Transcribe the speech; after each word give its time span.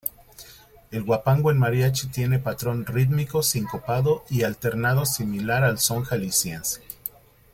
El 0.89 1.03
huapango 1.03 1.51
en 1.51 1.59
mariachi 1.59 2.07
tiene 2.07 2.39
patrón 2.39 2.87
rítmico 2.87 3.43
sincopado 3.43 4.23
y 4.31 4.41
alternado 4.41 5.05
similar 5.05 5.63
al 5.63 5.77
son 5.77 6.05
jalisciense. 6.05 6.81